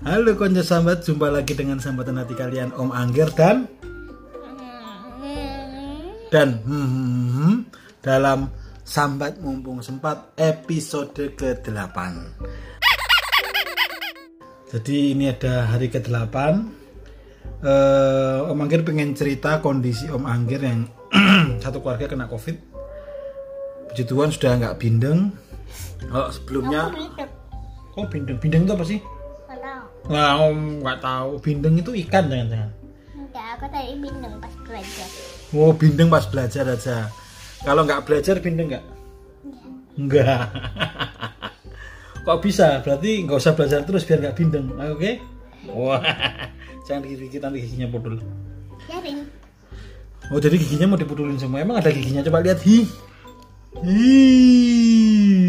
[0.00, 3.68] Halo konco sambat, jumpa lagi dengan sambatan hati kalian Om Angger dan
[6.32, 7.68] dan hmm,
[8.00, 8.48] dalam
[8.80, 11.96] sambat mumpung sempat episode ke-8.
[14.72, 16.36] Jadi ini ada hari ke-8.
[17.60, 20.88] Eh, Om Angger pengen cerita kondisi Om Angger yang
[21.62, 22.56] satu keluarga kena Covid.
[23.92, 25.28] Puji Tuhan sudah nggak bindeng.
[26.08, 26.88] Kalau sebelumnya
[27.98, 29.19] Oh bindeng, bindeng itu apa sih?
[30.10, 31.38] Nah, om nggak tahu.
[31.38, 32.70] Bindeng itu ikan jangan-jangan.
[33.14, 35.08] Enggak, aku tadi bindeng pas belajar.
[35.54, 36.96] Oh, bindeng pas belajar aja.
[37.62, 38.84] Kalau nggak belajar bindeng nggak?
[39.94, 40.50] Enggak.
[42.26, 42.82] Kok bisa?
[42.82, 44.66] Berarti nggak usah belajar terus biar nggak bindeng.
[44.82, 45.22] Ah, Oke?
[45.70, 46.02] Wah,
[46.90, 48.18] jangan dikit nanti giginya pudul.
[48.90, 49.22] Jaring.
[50.34, 51.62] Oh, jadi giginya mau dipudulin semua.
[51.62, 52.26] Emang ada giginya?
[52.26, 52.58] Coba lihat.
[52.66, 52.82] Hi.
[53.78, 54.10] Hi,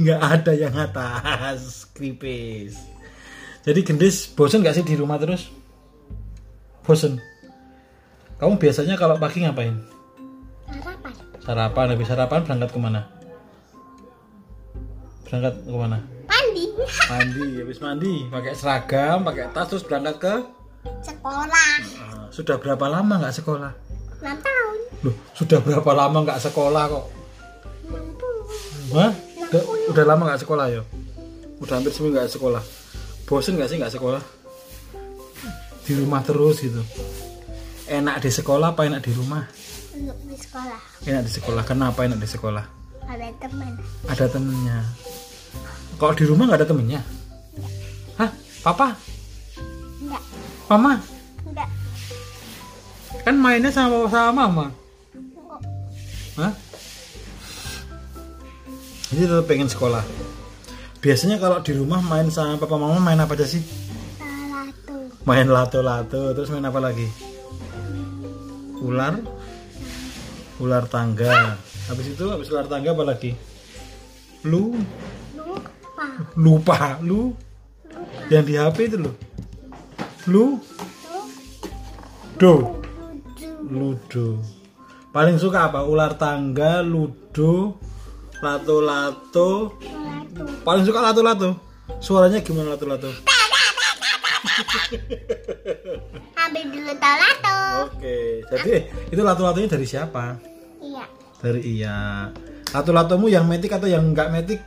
[0.00, 1.60] nggak ada yang atas.
[1.96, 2.95] Kripis.
[3.66, 5.50] Jadi gendis, bosen nggak sih di rumah terus?
[6.86, 7.18] Bosen.
[8.38, 9.74] Kamu biasanya kalau pagi ngapain?
[10.70, 11.12] Sarapan.
[11.42, 13.00] Sarapan, habis sarapan berangkat ke mana?
[15.26, 15.98] Berangkat ke mana?
[16.30, 16.64] Mandi.
[17.10, 20.34] Mandi, habis mandi, pakai seragam, pakai tas terus berangkat ke.
[21.02, 21.74] Sekolah.
[21.98, 23.72] Ah, sudah berapa lama nggak sekolah?
[24.22, 24.76] 6 tahun.
[25.02, 27.06] Loh, sudah berapa lama nggak sekolah kok?
[27.90, 28.30] Mampu.
[28.94, 29.10] Hah?
[29.50, 30.86] Udah, udah lama nggak sekolah ya?
[31.58, 32.85] Udah hampir seminggu nggak sekolah.
[33.26, 34.22] Bosen nggak sih nggak sekolah?
[35.82, 36.78] Di rumah terus gitu.
[37.90, 39.42] Enak di sekolah apa enak di rumah?
[39.94, 40.78] Untuk di sekolah.
[41.02, 41.62] Enak di sekolah.
[41.66, 42.64] Kenapa enak di sekolah?
[43.06, 43.74] Ada teman.
[44.06, 44.78] Ada temennya.
[45.98, 47.00] Kalau di rumah nggak ada temennya?
[48.14, 48.30] Hah?
[48.62, 48.94] Papa?
[50.02, 50.22] Enggak.
[50.70, 50.92] Mama?
[51.46, 51.68] Enggak.
[53.26, 54.66] Kan mainnya sama sama mama.
[55.14, 55.60] Enggak.
[56.38, 56.52] Hah?
[59.10, 60.02] Jadi tetap pengen sekolah.
[61.00, 63.62] Biasanya kalau di rumah main sama papa mama main apa aja sih?
[64.86, 65.10] Tuh.
[65.28, 67.06] Main lato-lato, terus main apa lagi?
[68.82, 69.20] Ular?
[70.58, 71.60] Ular tangga.
[71.86, 73.32] Habis itu habis ular tangga apa lagi?
[74.46, 74.74] Lu
[75.36, 76.04] Lupa.
[76.36, 77.32] lupa lu
[78.28, 79.12] yang di HP itu lu.
[80.26, 80.44] Lu
[82.36, 82.76] do
[83.66, 84.40] ludo.
[85.10, 85.80] Paling suka apa?
[85.88, 87.80] Ular tangga, ludo,
[88.44, 89.72] lato-lato.
[90.64, 91.56] Paling suka lato-lato.
[92.02, 93.08] Suaranya gimana lato-lato?
[96.36, 97.56] Ambil dulu talato.
[97.90, 100.38] Oke, jadi itu lato-latonya dari siapa?
[100.80, 101.04] Iya.
[101.42, 102.30] Dari iya.
[102.72, 104.60] Lato-latomu yang metik atau yang enggak metik?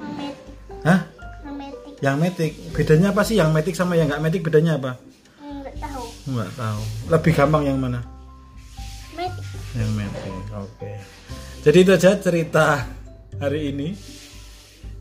[0.00, 0.54] Memetik.
[0.84, 1.00] Hah?
[1.46, 1.94] Memetik.
[2.00, 2.52] Yang metik.
[2.74, 4.96] Bedanya apa sih yang metik sama yang enggak metik bedanya apa?
[5.42, 6.04] Enggak tahu.
[6.28, 6.80] Enggak tahu.
[7.12, 8.00] Lebih gampang yang mana?
[9.14, 9.46] Metik.
[9.76, 10.34] Yang metik.
[10.56, 10.92] Oke.
[11.62, 12.86] Jadi itu aja cerita
[13.38, 14.17] hari ini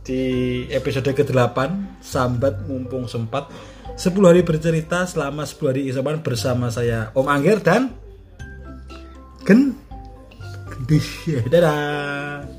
[0.07, 0.23] di
[0.72, 1.57] episode ke-8
[2.00, 3.51] Sambat Mumpung Sempat
[4.00, 7.91] 10 hari bercerita selama 10 hari isoman bersama saya Om Angger dan
[9.44, 9.75] Gen
[10.72, 11.07] Gendis.
[11.51, 12.56] Dadah.